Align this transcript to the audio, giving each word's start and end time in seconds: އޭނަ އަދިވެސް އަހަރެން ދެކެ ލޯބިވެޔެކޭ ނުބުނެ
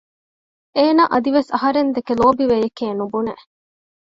އޭނަ 0.75 1.03
އަދިވެސް 1.11 1.51
އަހަރެން 1.55 1.91
ދެކެ 1.95 2.13
ލޯބިވެޔެކޭ 2.19 2.85
ނުބުނެ 2.99 3.33